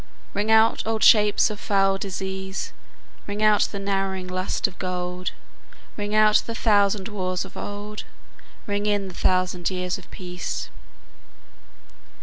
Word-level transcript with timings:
Ring 0.33 0.49
out 0.49 0.81
old 0.87 1.03
shapes 1.03 1.51
of 1.51 1.59
foul 1.59 1.99
disease, 1.99 2.73
Ring 3.27 3.43
out 3.43 3.61
the 3.71 3.77
narrowing 3.77 4.27
lust 4.27 4.67
of 4.67 4.79
gold; 4.79 5.29
Ring 5.95 6.15
out 6.15 6.41
the 6.47 6.55
thousand 6.55 7.07
wars 7.07 7.45
of 7.45 7.55
old, 7.55 8.03
Ring 8.65 8.87
in 8.87 9.09
the 9.09 9.13
thousand 9.13 9.69
years 9.69 9.99
of 9.99 10.09
peace. 10.09 10.71